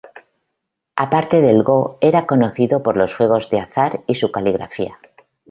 Aparte 1.03 1.41
del 1.41 1.61
go, 1.61 1.99
era 2.01 2.25
conocido 2.25 2.81
por 2.81 2.97
los 2.97 3.15
juegos 3.15 3.51
de 3.51 3.59
azar 3.59 4.01
y 4.07 4.15
su 4.15 4.31
caligrafía. 4.31 4.97